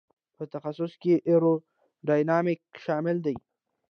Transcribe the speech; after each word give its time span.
په 0.35 0.43
تخصص 0.53 0.91
کې 1.01 1.13
ایرو 1.29 1.53
ډینامیک 2.07 2.61
شامل 2.85 3.17
دی. 3.25 3.35